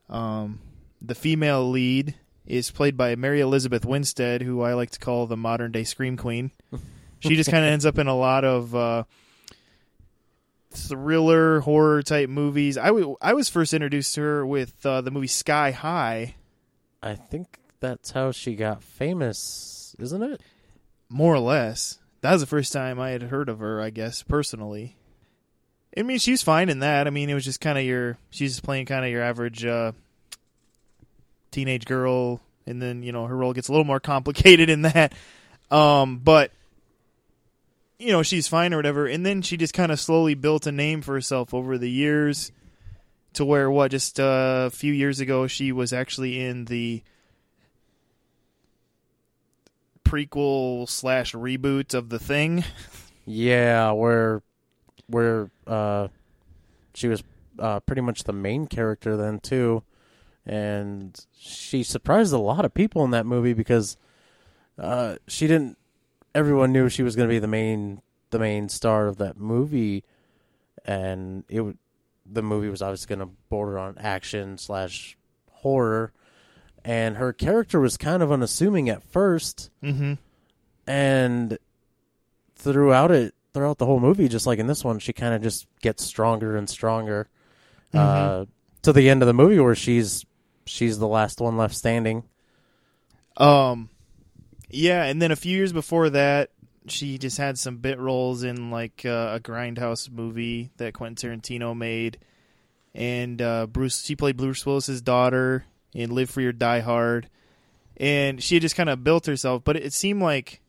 [0.09, 0.59] um,
[1.01, 2.15] the female lead
[2.45, 6.17] is played by Mary Elizabeth Winstead, who I like to call the modern day scream
[6.17, 6.51] queen.
[7.19, 9.03] She just kind of ends up in a lot of uh,
[10.71, 12.77] thriller horror type movies.
[12.77, 16.35] I, w- I was first introduced to her with uh, the movie Sky High,
[17.01, 20.41] I think that's how she got famous, isn't it?
[21.09, 21.99] more or less.
[22.21, 24.95] That was the first time I had heard of her, I guess, personally.
[25.95, 27.05] I mean, she's fine in that.
[27.05, 29.63] I mean, it was just kind of your, she's just playing kind of your average
[29.63, 29.91] uh,
[31.53, 35.13] teenage girl, and then, you know, her role gets a little more complicated in that.
[35.71, 36.51] Um, but,
[37.97, 39.05] you know, she's fine or whatever.
[39.05, 42.51] And then she just kind of slowly built a name for herself over the years
[43.33, 47.01] to where, what, just uh, a few years ago, she was actually in the
[50.13, 52.63] prequel slash reboot of the thing.
[53.25, 54.41] Yeah, where
[55.07, 56.07] where uh
[56.93, 57.23] she was
[57.59, 59.83] uh pretty much the main character then too.
[60.45, 63.97] And she surprised a lot of people in that movie because
[64.77, 65.77] uh she didn't
[66.35, 68.01] everyone knew she was going to be the main
[68.31, 70.03] the main star of that movie.
[70.85, 71.63] And it
[72.25, 75.17] the movie was obviously going to border on action slash
[75.51, 76.11] horror.
[76.85, 79.69] And her character was kind of unassuming at first.
[79.81, 80.13] Mm-hmm.
[80.87, 81.57] and
[82.55, 85.67] throughout it throughout the whole movie just like in this one she kind of just
[85.81, 87.27] gets stronger and stronger
[87.93, 88.45] uh
[88.81, 90.25] to the end of the movie where she's
[90.65, 92.23] she's the last one left standing
[93.37, 93.89] Um,
[94.69, 96.49] yeah, and then a few years before that,
[96.87, 101.75] she just had some bit roles in like uh, a Grindhouse movie that Quentin Tarantino
[101.75, 102.17] made,
[102.93, 104.03] and uh, Bruce.
[104.03, 107.29] She played Bruce Willis's daughter in Live Free or Die Hard,
[107.97, 109.63] and she just kind of built herself.
[109.63, 110.61] But it seemed like,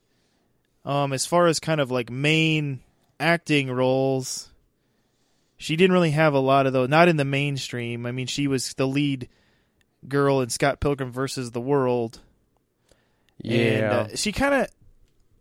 [0.84, 2.80] um, as far as kind of like main
[3.18, 4.50] acting roles,
[5.56, 6.88] she didn't really have a lot of those.
[6.88, 8.06] Not in the mainstream.
[8.06, 9.28] I mean, she was the lead
[10.08, 12.20] girl in Scott Pilgrim versus the World.
[13.76, 14.68] And, uh, she kind of,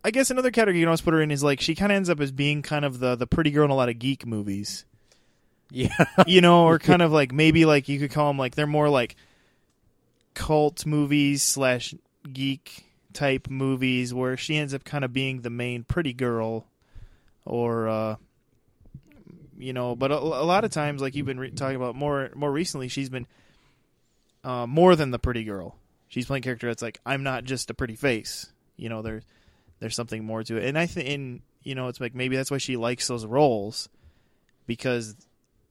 [0.02, 1.96] I guess another category you can always put her in is like she kind of
[1.96, 4.26] ends up as being kind of the the pretty girl in a lot of geek
[4.26, 4.84] movies,
[5.70, 5.88] yeah.
[6.26, 8.88] You know, or kind of like maybe like you could call them like they're more
[8.88, 9.16] like
[10.34, 11.94] cult movies slash
[12.30, 16.66] geek type movies where she ends up kind of being the main pretty girl,
[17.44, 18.16] or uh,
[19.56, 22.30] you know, but a, a lot of times like you've been re- talking about more
[22.34, 23.26] more recently, she's been
[24.44, 25.76] uh, more than the pretty girl.
[26.08, 28.52] She's playing a character that's like I'm not just a pretty face.
[28.76, 29.24] You know, there's
[29.80, 32.50] there's something more to it, and I think, and you know, it's like maybe that's
[32.50, 33.88] why she likes those roles
[34.66, 35.16] because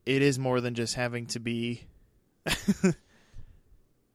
[0.06, 1.84] it is more than just having to be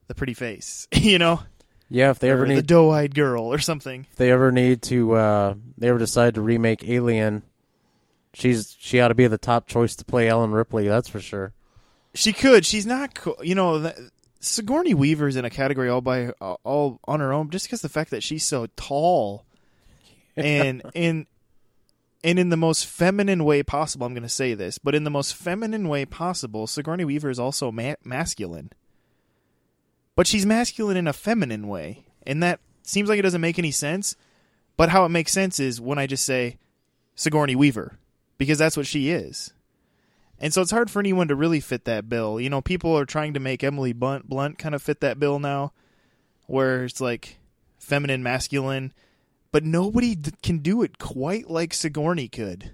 [0.06, 0.86] the pretty face.
[0.94, 1.40] you know,
[1.88, 4.06] Yeah, if they ever need the doe-eyed girl or something.
[4.10, 7.42] if they ever need to uh they ever decide to remake Alien,
[8.34, 11.52] she's she ought to be the top choice to play Ellen Ripley, that's for sure.
[12.14, 12.64] She could.
[12.66, 13.14] She's not.
[13.14, 13.96] co- You know, that,
[14.48, 17.88] Sigourney Weaver's in a category all by uh, all on her own, just because the
[17.88, 19.44] fact that she's so tall,
[20.36, 21.26] and in
[22.24, 24.06] and in the most feminine way possible.
[24.06, 27.38] I'm going to say this, but in the most feminine way possible, Sigourney Weaver is
[27.38, 28.70] also ma- masculine,
[30.16, 33.70] but she's masculine in a feminine way, and that seems like it doesn't make any
[33.70, 34.16] sense.
[34.76, 36.56] But how it makes sense is when I just say
[37.16, 37.98] Sigourney Weaver,
[38.38, 39.52] because that's what she is.
[40.40, 42.40] And so it's hard for anyone to really fit that bill.
[42.40, 45.38] You know, people are trying to make Emily Blunt, Blunt kind of fit that bill
[45.38, 45.72] now,
[46.46, 47.38] where it's like
[47.78, 48.92] feminine, masculine,
[49.50, 52.72] but nobody d- can do it quite like Sigourney could.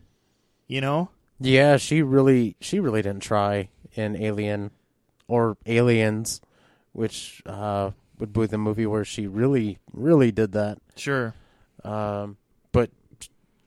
[0.66, 1.10] You know?
[1.40, 4.70] Yeah, she really she really didn't try in Alien
[5.26, 6.40] or Aliens,
[6.92, 10.78] which uh would be the movie where she really really did that.
[10.96, 11.34] Sure.
[11.82, 12.36] Um
[12.72, 12.90] but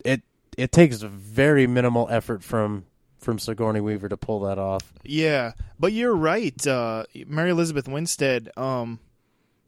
[0.05, 0.21] it
[0.57, 2.86] it takes very minimal effort from
[3.19, 4.93] from Sigourney Weaver to pull that off.
[5.03, 6.65] Yeah, but you're right.
[6.65, 8.99] Uh, Mary Elizabeth Winstead, um,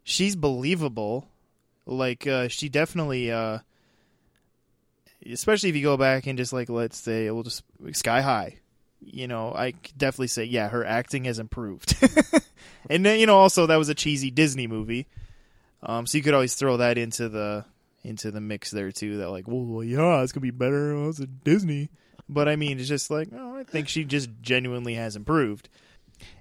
[0.03, 1.27] she's believable.
[1.85, 3.59] Like uh, she definitely, uh,
[5.31, 8.57] especially if you go back and just like let's say we'll just Sky High.
[9.01, 11.95] You know, I definitely say yeah, her acting has improved.
[12.89, 15.07] and then you know also that was a cheesy Disney movie,
[15.81, 17.65] um, so you could always throw that into the
[18.03, 19.17] into the mix there too.
[19.17, 20.95] That like, well, yeah, it's gonna be better.
[20.95, 21.89] Well, it's a Disney.
[22.29, 25.67] But I mean, it's just like, oh, I think she just genuinely has improved.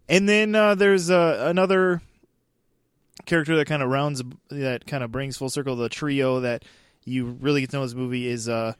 [0.09, 2.03] And then uh, there's uh, another
[3.24, 6.64] character that kind of rounds, that kind of brings full circle the trio that
[7.05, 8.74] you really get to know this movie is uh,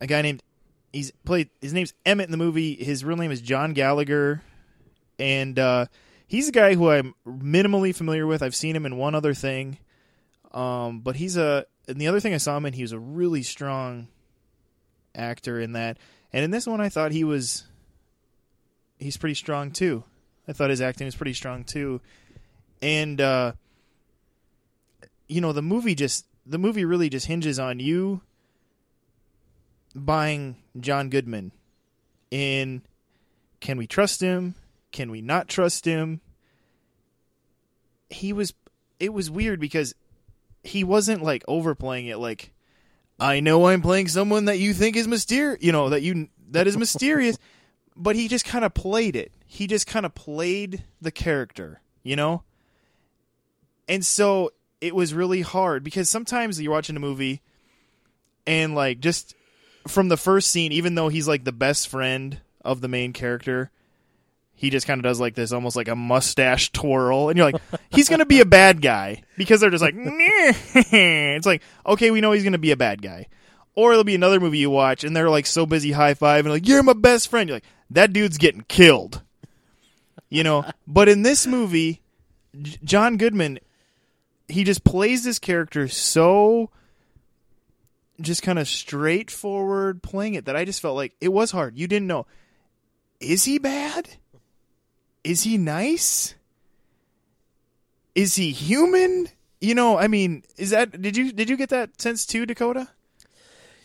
[0.00, 0.42] a guy named
[0.92, 2.74] he's played his name's Emmett in the movie.
[2.74, 4.42] His real name is John Gallagher,
[5.18, 5.86] and uh,
[6.26, 8.42] he's a guy who I'm minimally familiar with.
[8.42, 9.78] I've seen him in one other thing,
[10.52, 12.98] um, but he's a and the other thing I saw him in, he was a
[12.98, 14.08] really strong
[15.18, 15.98] actor in that.
[16.32, 17.64] And in this one, I thought he was
[18.98, 20.04] he's pretty strong too.
[20.46, 22.00] I thought his acting was pretty strong too.
[22.80, 23.52] And uh
[25.26, 28.22] you know, the movie just the movie really just hinges on you
[29.94, 31.52] buying John Goodman
[32.30, 32.82] in
[33.60, 34.54] can we trust him?
[34.92, 36.20] Can we not trust him?
[38.08, 38.54] He was
[39.00, 39.94] it was weird because
[40.62, 42.52] he wasn't like overplaying it like
[43.18, 46.66] I know I'm playing someone that you think is mysterious, you know, that you that
[46.66, 47.38] is mysterious,
[47.96, 49.32] but he just kind of played it.
[49.46, 52.44] He just kind of played the character, you know?
[53.88, 57.42] And so it was really hard because sometimes you're watching a movie
[58.46, 59.34] and like just
[59.86, 63.70] from the first scene even though he's like the best friend of the main character,
[64.58, 67.62] he just kind of does like this almost like a mustache twirl and you're like
[67.90, 72.20] he's going to be a bad guy because they're just like it's like okay we
[72.20, 73.28] know he's going to be a bad guy.
[73.76, 76.52] Or it'll be another movie you watch and they're like so busy high five and
[76.52, 77.48] like you're my best friend.
[77.48, 79.22] You're like that dude's getting killed.
[80.28, 80.64] You know?
[80.88, 82.02] But in this movie
[82.60, 83.60] J- John Goodman
[84.48, 86.70] he just plays this character so
[88.20, 91.78] just kind of straightforward playing it that I just felt like it was hard.
[91.78, 92.26] You didn't know.
[93.20, 94.08] Is he bad
[95.28, 96.34] is he nice?
[98.14, 99.28] Is he human?
[99.60, 102.88] You know, I mean, is that did you did you get that sense too, Dakota?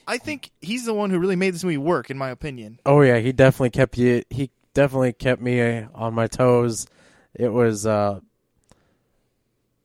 [0.08, 2.80] I think he's the one who really made this movie work, in my opinion.
[2.86, 4.24] Oh yeah, he definitely kept you.
[4.30, 6.88] He definitely kept me on my toes.
[7.34, 8.20] It was, uh,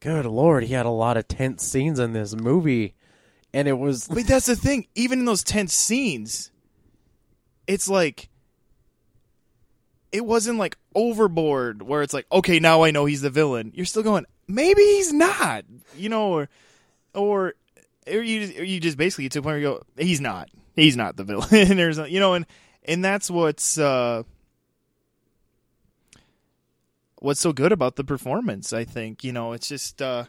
[0.01, 2.95] good lord, he had a lot of tense scenes in this movie,
[3.53, 4.87] and it was But that's the thing.
[4.95, 6.51] Even in those tense scenes,
[7.67, 8.29] it's like
[10.13, 13.73] it wasn't like overboard where it's like, okay, now I know he's the villain.
[13.75, 15.65] You're still going, maybe he's not,
[15.97, 16.49] you know, or
[17.15, 17.55] or,
[18.07, 20.49] or you or you just basically get to a point where you go, he's not,
[20.75, 21.49] he's not the villain.
[21.77, 22.47] there's, you know, and
[22.85, 24.23] and that's what's uh
[27.21, 28.73] what's so good about the performance.
[28.73, 30.25] I think you know, it's just uh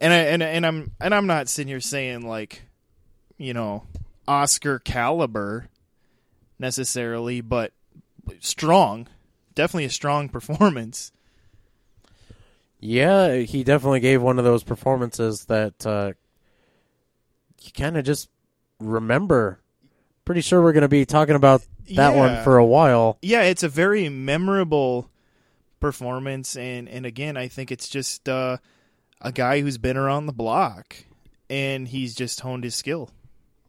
[0.00, 2.62] and I and and I'm and I'm not sitting here saying like,
[3.38, 3.84] you know,
[4.26, 5.68] Oscar caliber
[6.58, 7.72] necessarily, but
[8.40, 9.08] strong,
[9.54, 11.12] definitely a strong performance.
[12.80, 16.12] yeah, he definitely gave one of those performances that uh,
[17.62, 18.28] you kind of just
[18.80, 19.60] remember.
[20.24, 22.18] Pretty sure we're going to be talking about that Yeah.
[22.18, 23.18] one for a while.
[23.22, 25.10] Yeah, it's a very memorable
[25.80, 28.58] performance, and and again, I think it's just uh,
[29.20, 30.96] a guy who's been around the block,
[31.50, 33.10] and he's just honed his skill.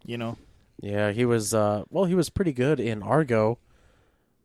[0.06, 0.38] You know,
[0.82, 1.54] Yeah, he was.
[1.54, 3.58] Uh, well, he was pretty good in Argo.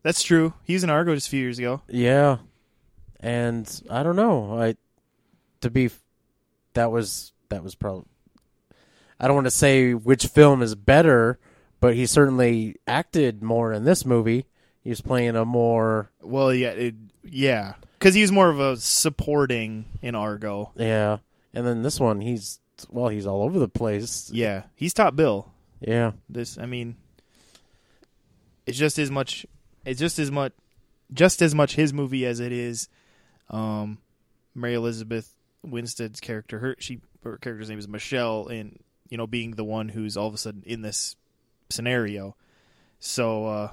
[0.09, 0.55] That's true.
[0.65, 1.83] He was in Argo just a few years ago.
[1.87, 2.39] Yeah,
[3.21, 4.59] and I don't know.
[4.59, 4.77] I
[5.61, 5.91] to be
[6.73, 8.07] that was that was probably.
[9.21, 11.39] I don't want to say which film is better,
[11.79, 14.47] but he certainly acted more in this movie.
[14.81, 18.79] He was playing a more Well, yeah, it, yeah, because he was more of a
[18.79, 20.73] supporting in Argo.
[20.77, 21.19] yeah,
[21.53, 24.31] and then this one he's well he's all over the place.
[24.33, 25.53] Yeah, he's top bill.
[25.83, 26.97] Yeah, This, I mean,
[28.65, 29.45] it's just as much.
[29.85, 30.53] It's just as much,
[31.13, 32.89] just as much his movie as it is,
[33.51, 33.99] um,
[34.55, 36.59] Mary Elizabeth Winstead's character.
[36.59, 40.29] Her she her character's name is Michelle, and you know, being the one who's all
[40.29, 41.17] of a sudden in this
[41.71, 42.37] scenario.
[43.01, 43.73] So, uh,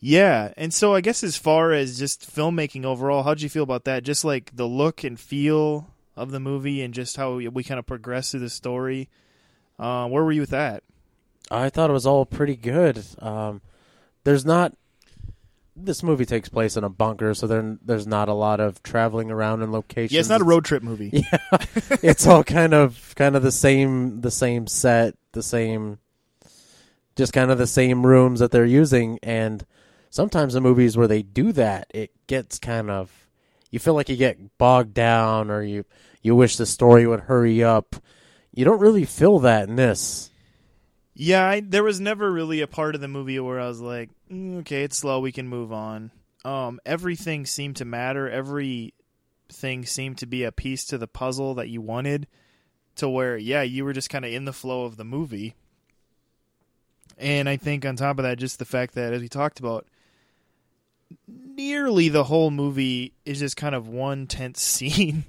[0.00, 3.84] yeah, and so I guess as far as just filmmaking overall, how'd you feel about
[3.84, 4.04] that?
[4.04, 7.86] Just like the look and feel of the movie, and just how we, kind of
[7.86, 9.08] progress through the story.
[9.78, 10.82] Uh, where were you with that?
[11.50, 13.04] I thought it was all pretty good.
[13.18, 13.60] Um,
[14.24, 14.74] there's not.
[15.78, 19.30] This movie takes place in a bunker, so there, there's not a lot of traveling
[19.30, 20.12] around in locations.
[20.12, 21.10] Yeah, it's not a road trip movie.
[21.30, 21.58] Yeah,
[22.02, 25.98] it's all kind of kind of the same the same set, the same
[27.14, 29.64] just kind of the same rooms that they're using and
[30.10, 33.28] sometimes the movies where they do that, it gets kind of
[33.70, 35.84] you feel like you get bogged down or you
[36.22, 37.96] you wish the story would hurry up.
[38.52, 40.30] You don't really feel that in this.
[41.18, 44.10] Yeah, I, there was never really a part of the movie where I was like,
[44.30, 46.10] mm, okay, it's slow, we can move on.
[46.44, 48.28] Um, everything seemed to matter.
[48.28, 52.26] Everything seemed to be a piece to the puzzle that you wanted.
[52.96, 55.54] To where, yeah, you were just kind of in the flow of the movie.
[57.18, 59.86] And I think on top of that, just the fact that, as we talked about,
[61.26, 65.24] nearly the whole movie is just kind of one tense scene.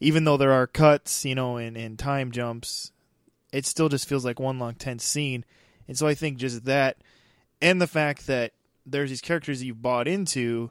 [0.00, 2.90] Even though there are cuts, you know, and, and time jumps,
[3.52, 5.44] it still just feels like one long tense scene.
[5.88, 6.96] And so I think just that
[7.60, 8.52] and the fact that
[8.86, 10.70] there's these characters that you've bought into,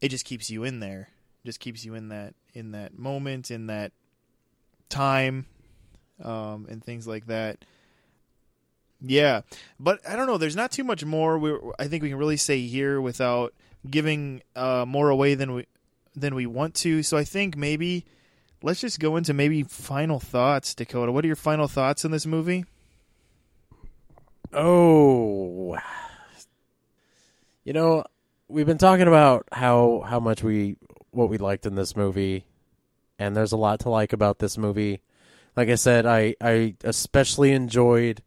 [0.00, 1.08] it just keeps you in there.
[1.44, 3.92] Just keeps you in that in that moment, in that
[4.88, 5.46] time,
[6.22, 7.64] um, and things like that.
[9.00, 9.42] Yeah,
[9.78, 10.38] but I don't know.
[10.38, 11.38] There's not too much more.
[11.38, 13.54] We I think we can really say here without
[13.88, 15.66] giving uh, more away than we
[16.14, 17.02] than we want to.
[17.02, 18.04] So I think maybe
[18.62, 21.12] let's just go into maybe final thoughts, Dakota.
[21.12, 22.64] What are your final thoughts on this movie?
[24.52, 25.76] Oh.
[27.64, 28.04] You know,
[28.48, 30.76] we've been talking about how how much we
[31.10, 32.44] what we liked in this movie
[33.18, 35.00] and there's a lot to like about this movie.
[35.56, 38.22] Like I said, I I especially enjoyed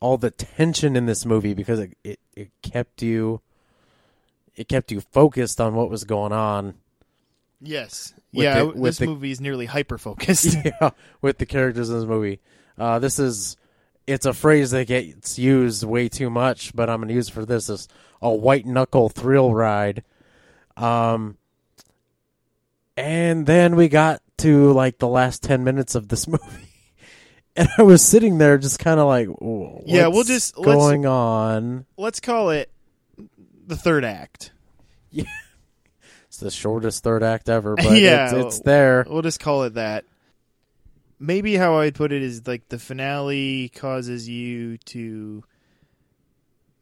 [0.00, 3.40] all the tension in this movie because it, it, it kept you
[4.56, 6.74] it kept you focused on what was going on.
[7.62, 8.12] Yes.
[8.32, 10.56] With yeah, the- with this the- movie is nearly hyper focused.
[10.64, 12.40] yeah, with the characters in this movie.
[12.78, 13.56] Uh, this is
[14.06, 17.32] it's a phrase that gets used way too much, but I'm going to use it
[17.32, 17.86] for this as
[18.20, 20.02] a white knuckle thrill ride.
[20.76, 21.36] Um,
[22.96, 26.68] and then we got to like the last ten minutes of this movie,
[27.56, 31.06] and I was sitting there just kind of like, "What's Yeah, we'll just- let's- going
[31.06, 31.86] on.
[31.96, 32.70] Let's call it
[33.66, 34.52] the third act.
[35.12, 35.28] It's
[36.42, 38.34] the shortest third act ever, but Yeah.
[38.34, 39.06] it's, it's there.
[39.08, 40.04] We'll just call it that.
[41.18, 45.44] Maybe how I'd put it is like the finale causes you to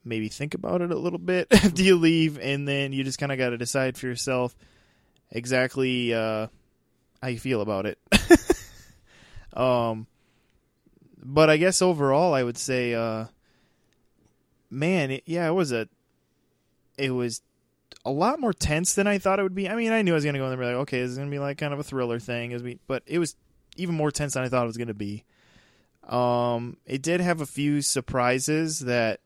[0.03, 3.31] maybe think about it a little bit after you leave, and then you just kind
[3.31, 4.55] of got to decide for yourself
[5.29, 6.47] exactly uh,
[7.21, 7.99] how you feel about it.
[9.53, 10.07] um,
[11.23, 13.25] but I guess overall, I would say, uh,
[14.71, 15.87] man, it, yeah, it was a,
[16.97, 17.41] it was
[18.05, 19.69] a lot more tense than I thought it would be.
[19.69, 21.01] I mean, I knew I was going to go in there and be like, okay,
[21.01, 23.19] this is going to be like kind of a thriller thing, as we, but it
[23.19, 23.35] was
[23.77, 25.23] even more tense than I thought it was going to be.
[26.07, 29.19] Um, it did have a few surprises that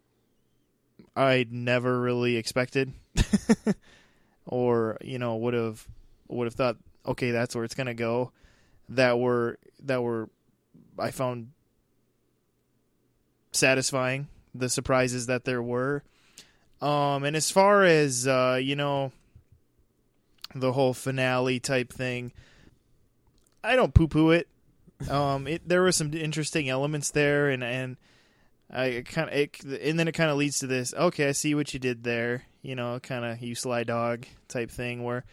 [1.15, 2.91] I'd never really expected,
[4.45, 5.88] or you know would have
[6.28, 8.32] would have thought, okay, that's where it's going to go.
[8.89, 10.30] That were that were
[10.99, 11.51] I found
[13.51, 14.28] satisfying.
[14.53, 16.03] The surprises that there were.
[16.82, 19.11] Um, and as far as uh, you know,
[20.53, 22.32] the whole finale type thing,
[23.63, 24.47] I don't poo poo it.
[25.09, 27.97] Um, it there were some interesting elements there, and and
[28.71, 30.93] I kind of and then it kind of leads to this.
[30.93, 32.43] Okay, I see what you did there.
[32.61, 35.26] You know, kind of you sly dog type thing where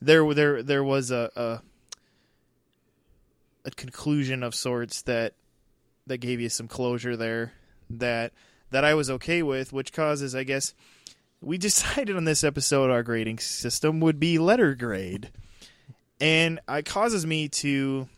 [0.00, 1.60] there there there was a, a
[3.64, 5.34] a conclusion of sorts that
[6.06, 7.52] that gave you some closure there
[7.90, 8.32] that
[8.72, 10.74] that I was okay with, which causes, I guess,
[11.40, 15.30] we decided on this episode our grading system would be letter grade,
[16.20, 18.08] and it causes me to.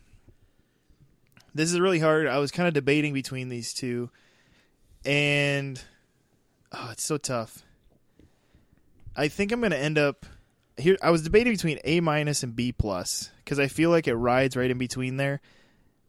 [1.53, 2.27] This is really hard.
[2.27, 4.09] I was kind of debating between these two,
[5.05, 5.81] and
[6.73, 7.63] oh, it's so tough.
[9.15, 10.25] I think I'm going to end up
[10.77, 14.15] here I was debating between A minus and B plus because I feel like it
[14.15, 15.41] rides right in between there.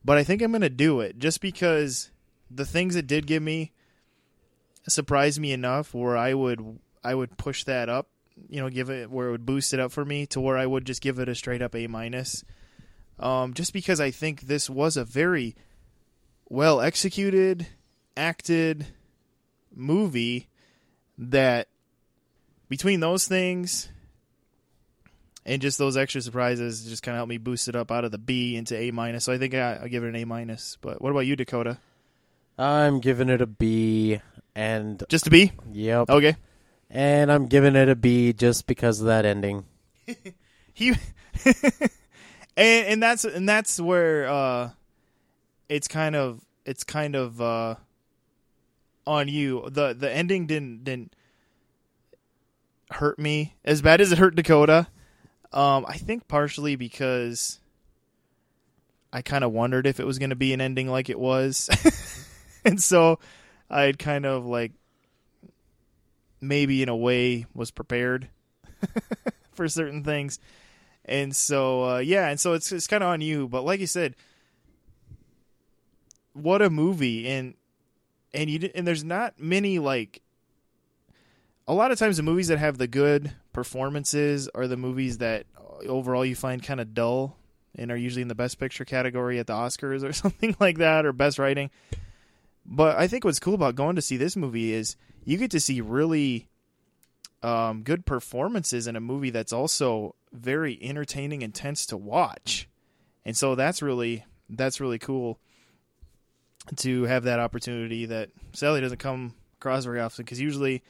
[0.05, 2.11] But I think I'm gonna do it just because
[2.51, 3.72] the things it did give me
[4.89, 8.09] surprised me enough where I would I would push that up,
[8.49, 10.66] you know, give it where it would boost it up for me to where I
[10.66, 12.45] would just give it a straight up A minus.
[13.18, 15.57] Um, just because I think this was a very
[16.49, 17.66] well executed,
[18.16, 18.87] acted
[19.74, 20.49] movie
[21.18, 21.68] that
[22.68, 23.89] between those things
[25.47, 28.11] and just those extra surprises just kind of helped me boost it up out of
[28.11, 29.24] the B into A minus.
[29.24, 30.76] So I think I, I'll give it an A minus.
[30.80, 31.78] But what about you, Dakota?
[32.59, 34.20] I'm giving it a B,
[34.57, 35.52] and Just a B?
[35.72, 36.34] yep, Okay.
[36.90, 39.64] and I'm giving it a B just because of that ending.
[40.74, 40.90] He
[42.54, 44.70] and and that's and that's where uh
[45.70, 47.76] it's kind of it's kind of uh
[49.07, 49.68] on you.
[49.70, 51.14] The the ending didn't didn't
[52.90, 54.86] hurt me as bad as it hurt Dakota.
[55.52, 57.59] Um I think partially because
[59.12, 61.70] I kind of wondered if it was going to be an ending like it was.
[62.66, 63.18] and so
[63.68, 64.72] I had kind of like
[66.40, 68.28] maybe in a way was prepared
[69.52, 70.38] for certain things.
[71.04, 73.86] And so uh, yeah, and so it's it's kind of on you, but like you
[73.86, 74.16] said,
[76.32, 77.54] what a movie and
[78.34, 80.20] and you and there's not many like
[81.68, 85.46] a lot of times the movies that have the good performances are the movies that
[85.56, 87.36] uh, overall you find kind of dull
[87.74, 91.06] and are usually in the best picture category at the Oscars or something like that
[91.06, 91.70] or best writing.
[92.68, 95.60] But I think what's cool about going to see this movie is you get to
[95.60, 96.48] see really
[97.42, 102.68] um, good performances in a movie that's also very entertaining and tense to watch.
[103.24, 105.38] And so that's really that's really cool
[106.76, 110.82] to have that opportunity that Sally doesn't come across very often because usually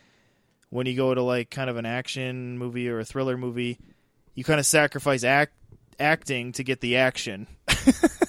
[0.70, 3.78] when you go to like kind of an action movie or a thriller movie,
[4.34, 5.52] you kind of sacrifice act
[5.98, 7.46] acting to get the action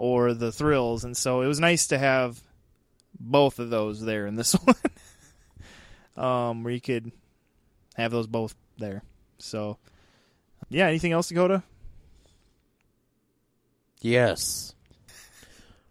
[0.00, 2.42] or the thrills, and so it was nice to have
[3.18, 4.52] both of those there in this
[6.14, 7.12] one, um, where you could
[7.96, 9.02] have those both there.
[9.36, 9.76] So,
[10.70, 10.86] yeah.
[10.86, 11.62] Anything else, Dakota?
[14.00, 14.74] Yes.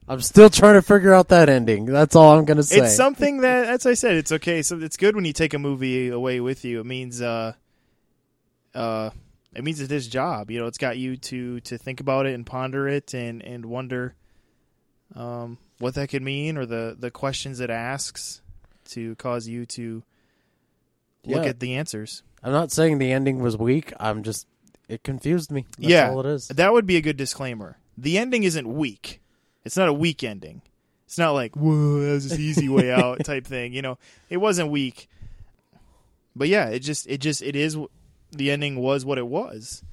[0.07, 1.85] I'm still trying to figure out that ending.
[1.85, 2.79] That's all I'm gonna say.
[2.79, 4.63] It's something that, as I said, it's okay.
[4.63, 6.79] So it's good when you take a movie away with you.
[6.79, 7.53] It means, uh,
[8.73, 9.11] uh,
[9.55, 10.51] it means it's his job.
[10.51, 13.65] You know, it's got you to to think about it and ponder it and and
[13.65, 14.15] wonder,
[15.15, 18.41] um, what that could mean or the the questions it asks
[18.89, 20.03] to cause you to
[21.25, 21.49] look Yeah.
[21.49, 22.23] at the answers.
[22.43, 23.93] I'm not saying the ending was weak.
[23.99, 24.47] I'm just
[24.87, 25.65] it confused me.
[25.77, 26.47] That's yeah, all it is.
[26.47, 27.77] That would be a good disclaimer.
[27.97, 29.21] The ending isn't weak.
[29.65, 30.61] It's not a weak ending.
[31.05, 33.73] It's not like whoa, that was this easy way out type thing.
[33.73, 33.97] You know,
[34.29, 35.09] it wasn't weak.
[36.35, 37.77] But yeah, it just it just it is.
[38.31, 39.83] The ending was what it was,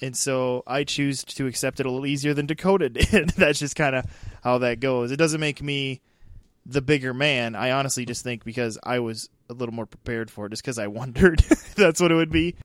[0.00, 3.30] and so I choose to accept it a little easier than Dakota did.
[3.30, 4.04] That's just kind of
[4.42, 5.10] how that goes.
[5.10, 6.00] It doesn't make me
[6.66, 7.54] the bigger man.
[7.54, 10.78] I honestly just think because I was a little more prepared for it, just because
[10.78, 11.40] I wondered
[11.76, 12.56] that's what it would be.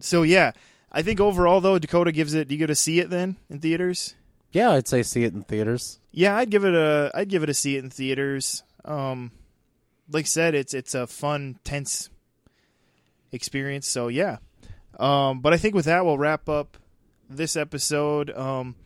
[0.00, 0.52] So yeah,
[0.90, 2.48] I think overall though Dakota gives it.
[2.48, 4.14] Do you get to see it then in theaters?
[4.52, 5.98] Yeah, I'd say see it in theaters.
[6.12, 7.10] Yeah, I'd give it a.
[7.14, 8.62] I'd give it a see it in theaters.
[8.84, 9.32] Um,
[10.10, 12.08] like I said, it's it's a fun, tense
[13.32, 13.88] experience.
[13.88, 14.38] So yeah.
[14.98, 16.76] Um, but I think with that we'll wrap up
[17.28, 18.30] this episode.
[18.30, 18.76] Um,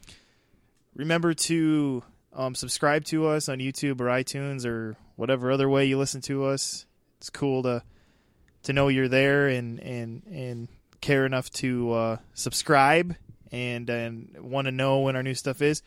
[0.95, 5.99] remember to um, subscribe to us on YouTube or iTunes or whatever other way you
[5.99, 6.86] listen to us.
[7.18, 7.82] It's cool to
[8.62, 10.68] to know you're there and and and
[11.01, 13.16] care enough to uh, subscribe
[13.53, 15.82] and and want to know when our new stuff is.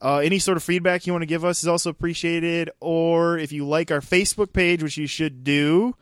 [0.00, 2.70] Uh, any sort of feedback you want to give us is also appreciated.
[2.80, 5.94] Or if you like our Facebook page, which you should do,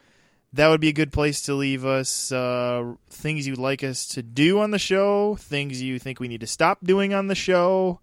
[0.53, 4.23] that would be a good place to leave us uh, things you'd like us to
[4.23, 8.01] do on the show, things you think we need to stop doing on the show.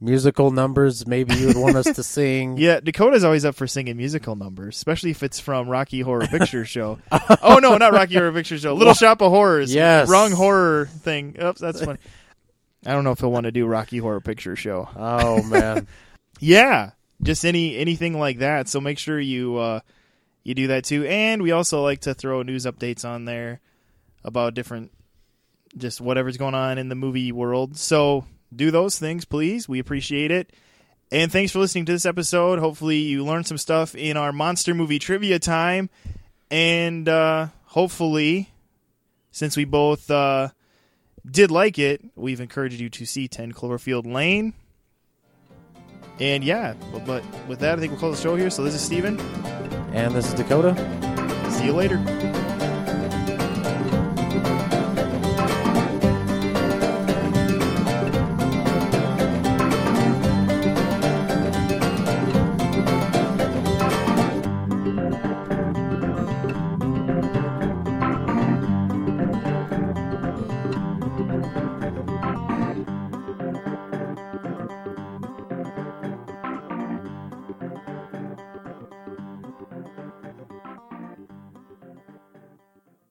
[0.00, 2.56] Musical numbers, maybe you would want us to sing.
[2.56, 6.64] Yeah, Dakota's always up for singing musical numbers, especially if it's from Rocky Horror Picture
[6.64, 6.98] Show.
[7.42, 8.74] oh no, not Rocky Horror Picture Show.
[8.74, 9.72] Little Shop of Horrors.
[9.72, 10.08] Yes.
[10.08, 11.36] wrong horror thing.
[11.40, 12.00] Oops, that's funny.
[12.86, 14.88] I don't know if he'll want to do Rocky Horror Picture Show.
[14.96, 15.86] Oh man.
[16.40, 16.90] Yeah,
[17.22, 18.68] just any anything like that.
[18.68, 19.80] So make sure you uh,
[20.44, 21.04] you do that too.
[21.06, 23.60] And we also like to throw news updates on there
[24.24, 24.92] about different,
[25.76, 27.76] just whatever's going on in the movie world.
[27.76, 28.24] So
[28.54, 29.68] do those things, please.
[29.68, 30.52] We appreciate it.
[31.10, 32.58] And thanks for listening to this episode.
[32.58, 35.90] Hopefully you learned some stuff in our monster movie trivia time,
[36.50, 38.48] and uh, hopefully,
[39.30, 40.48] since we both uh,
[41.30, 44.54] did like it, we've encouraged you to see Ten Cloverfield Lane.
[46.18, 48.48] And yeah, but, but with that, I think we'll close the show here.
[48.48, 49.18] So this is Steven.
[49.92, 50.74] And this is Dakota.
[51.50, 52.41] See you later.